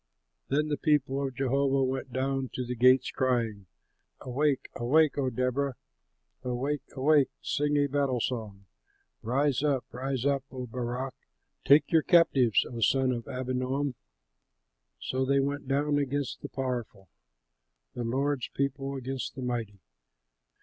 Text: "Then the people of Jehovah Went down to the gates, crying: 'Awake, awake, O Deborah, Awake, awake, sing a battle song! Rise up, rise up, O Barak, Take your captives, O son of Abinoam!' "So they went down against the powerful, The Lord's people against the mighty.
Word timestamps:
"Then 0.47 0.69
the 0.69 0.77
people 0.79 1.21
of 1.21 1.35
Jehovah 1.35 1.83
Went 1.83 2.11
down 2.11 2.49
to 2.55 2.65
the 2.65 2.73
gates, 2.73 3.11
crying: 3.11 3.67
'Awake, 4.21 4.67
awake, 4.75 5.15
O 5.19 5.29
Deborah, 5.29 5.75
Awake, 6.43 6.81
awake, 6.93 7.29
sing 7.39 7.77
a 7.77 7.85
battle 7.85 8.19
song! 8.19 8.65
Rise 9.21 9.61
up, 9.61 9.85
rise 9.91 10.25
up, 10.25 10.43
O 10.49 10.65
Barak, 10.65 11.13
Take 11.63 11.91
your 11.91 12.01
captives, 12.01 12.65
O 12.67 12.79
son 12.79 13.11
of 13.11 13.27
Abinoam!' 13.27 13.93
"So 14.99 15.23
they 15.23 15.39
went 15.39 15.67
down 15.67 15.99
against 15.99 16.41
the 16.41 16.49
powerful, 16.49 17.07
The 17.93 18.03
Lord's 18.03 18.47
people 18.55 18.95
against 18.95 19.35
the 19.35 19.43
mighty. 19.43 19.81